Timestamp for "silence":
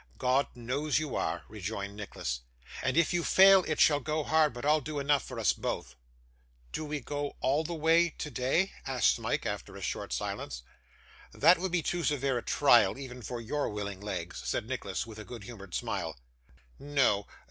10.11-10.63